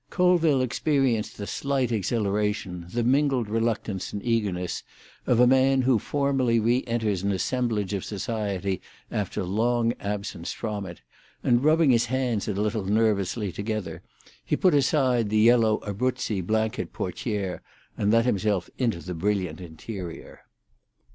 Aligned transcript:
Colville 0.09 0.61
experienced 0.61 1.37
the 1.37 1.45
slight 1.45 1.91
exhilaration, 1.91 2.87
the 2.89 3.03
mingled 3.03 3.47
reluctance 3.47 4.11
and 4.11 4.25
eagerness, 4.25 4.81
of 5.27 5.39
a 5.39 5.45
man 5.45 5.83
who 5.83 5.99
formally 5.99 6.59
re 6.59 6.83
enters 6.87 7.21
an 7.21 7.31
assemblage 7.31 7.93
of 7.93 8.03
society 8.03 8.81
after 9.11 9.43
long 9.43 9.93
absence 9.99 10.51
from 10.53 10.87
it, 10.87 11.01
and 11.43 11.63
rubbing 11.63 11.91
his 11.91 12.07
hands 12.07 12.47
a 12.47 12.53
little 12.55 12.85
nervously 12.85 13.51
together, 13.51 14.01
he 14.43 14.55
put 14.57 14.73
aside 14.73 15.29
the 15.29 15.37
yellow 15.37 15.79
Abruzzi 15.85 16.41
blanket 16.41 16.93
portière, 16.93 17.59
and 17.95 18.11
let 18.11 18.25
himself 18.25 18.71
into 18.79 19.01
the 19.01 19.13
brilliant 19.13 19.61
interior. 19.61 20.45